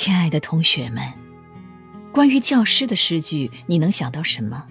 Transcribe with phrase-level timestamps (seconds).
[0.00, 1.02] 亲爱的同学们，
[2.12, 4.68] 关于教师的诗句，你能想到什么？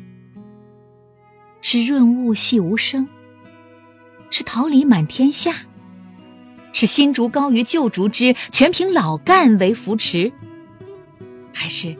[1.62, 3.10] 是润物细无声，
[4.30, 5.54] 是桃李满天下，
[6.72, 10.32] 是新竹高于旧竹枝，全凭老干为扶持，
[11.54, 11.98] 还是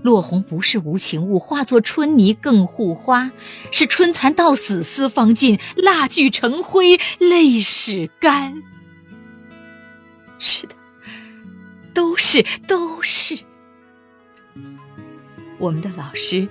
[0.00, 3.32] 落红不是无情物，化作春泥更护花？
[3.72, 8.62] 是春蚕到死丝方尽，蜡炬成灰泪始干？
[10.38, 10.76] 是的。
[12.02, 13.38] 都是都是，
[15.60, 16.48] 我们的老师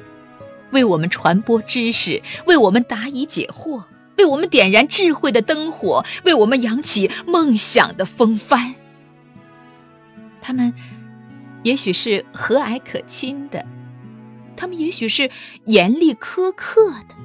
[0.71, 3.83] 为我们传播知识，为我们答疑解惑，
[4.17, 8.75] 为我们点燃智慧的灯火，为我们扬起梦想的风帆。
[10.39, 10.73] 他们
[11.63, 13.65] 也许是和蔼可亲的，
[14.55, 15.29] 他们也许是
[15.65, 17.15] 严厉苛刻的，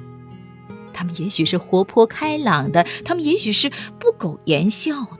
[0.91, 5.16] 他们也许是活泼开朗的，他们也许是不苟言笑的。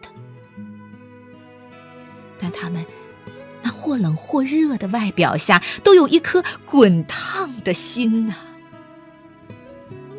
[2.59, 2.85] 他们
[3.61, 8.35] 那或冷或热的外表下，都有一颗滚烫的心呐。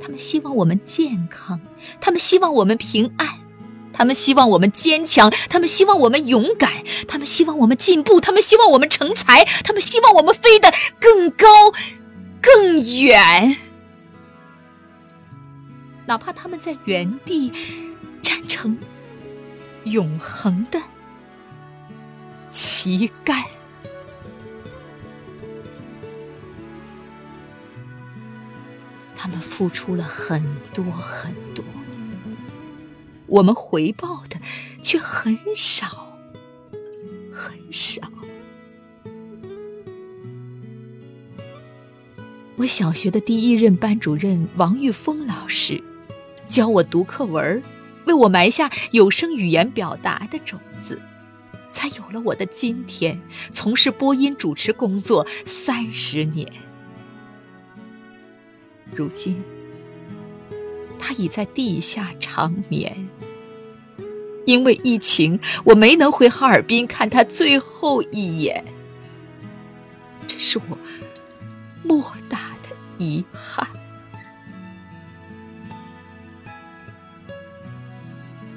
[0.00, 1.60] 他们希望我们健康，
[2.00, 3.28] 他们希望我们平安，
[3.92, 6.72] 他们希望我们坚强，他们希望我们勇敢，
[7.06, 11.46] 他们希望我们进步，他们希望我们成才，他们希望我们飞得更高、
[12.41, 13.56] 更远。
[16.06, 17.52] 哪怕他们在原地
[18.22, 18.78] 站成
[19.84, 20.80] 永恒的。
[22.50, 23.44] 旗杆，
[29.14, 31.64] 他们付出了很多很多，
[33.26, 34.41] 我们回报的
[34.82, 36.19] 却很少
[37.30, 38.00] 很少。
[42.56, 45.80] 我小学的第一任班主任王玉峰老师，
[46.48, 47.62] 教我读课文，
[48.06, 51.00] 为我埋下有声语言表达的种子。
[51.78, 56.52] 才有了我的今天，从事播音主持工作三十年。
[58.90, 59.40] 如今，
[60.98, 63.08] 他已在地下长眠。
[64.44, 68.64] 因为疫情，我没能回哈尔滨看他最后一眼，
[70.26, 70.76] 这是我
[71.84, 73.64] 莫大的遗憾。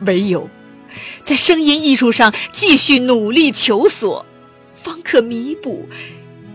[0.07, 0.49] 唯有。
[1.23, 4.25] 在声音艺术上继续努力求索，
[4.75, 5.87] 方可弥补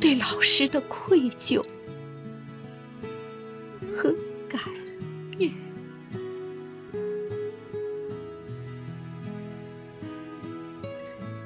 [0.00, 1.64] 对老师的愧疚
[3.94, 4.14] 和
[4.48, 4.60] 感
[5.38, 5.52] 念。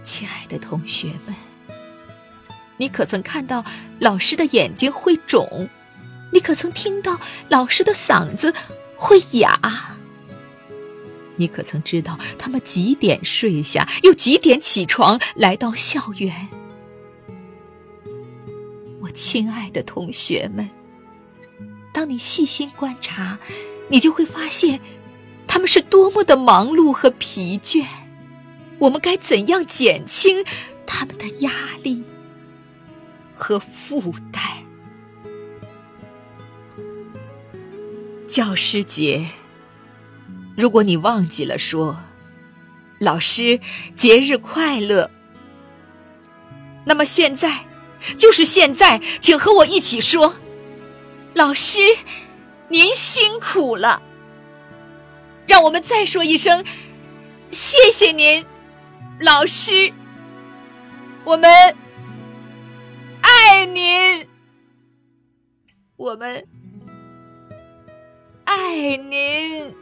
[0.02, 1.34] 亲爱的同学们，
[2.76, 3.64] 你可曾看到
[3.98, 5.68] 老师的眼睛会肿？
[6.32, 8.54] 你可曾听到老师的嗓子
[8.96, 9.96] 会哑？
[11.36, 16.48] 你可曾知道他们几点睡下，又几点起床来到校园？
[19.00, 20.68] 我亲爱的同学们，
[21.92, 23.38] 当你细心观察，
[23.88, 24.78] 你就会发现，
[25.46, 27.86] 他们是多么的忙碌和疲倦。
[28.78, 30.44] 我们该怎样减轻
[30.86, 31.50] 他们的压
[31.82, 32.02] 力
[33.34, 34.42] 和负担？
[38.28, 39.26] 教师节。
[40.60, 41.96] 如果你忘记了说
[43.00, 43.58] “老师
[43.96, 45.10] 节日快乐”，
[46.84, 47.64] 那么现在
[48.18, 50.36] 就是现在，请和我一起说
[51.32, 51.80] ：“老师，
[52.68, 54.02] 您辛苦了。”
[55.48, 56.62] 让我们再说一声
[57.50, 58.44] ：“谢谢您，
[59.18, 59.90] 老师，
[61.24, 61.50] 我们
[63.22, 64.28] 爱您，
[65.96, 66.46] 我们
[68.44, 69.74] 爱您。”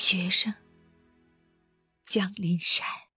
[0.00, 0.54] 学生，
[2.06, 3.09] 江林山。